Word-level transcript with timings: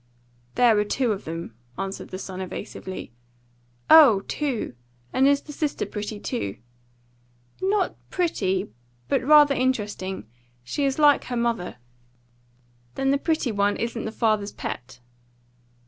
"There 0.55 0.75
were 0.75 0.83
two 0.83 1.11
of 1.11 1.25
them," 1.25 1.53
answered 1.77 2.09
the 2.09 2.17
son 2.17 2.41
evasively. 2.41 3.11
"Oh, 3.87 4.21
two! 4.27 4.73
And 5.13 5.27
is 5.27 5.43
the 5.43 5.51
sister 5.53 5.85
pretty 5.85 6.19
too?" 6.19 6.57
"Not 7.61 7.95
pretty, 8.09 8.71
but 9.09 9.21
rather 9.21 9.53
interesting. 9.53 10.25
She 10.63 10.85
is 10.85 10.97
like 10.97 11.25
her 11.25 11.37
mother." 11.37 11.75
"Then 12.95 13.11
the 13.11 13.19
pretty 13.19 13.51
one 13.51 13.75
isn't 13.77 14.05
the 14.05 14.11
father's 14.11 14.53
pet?" 14.53 15.01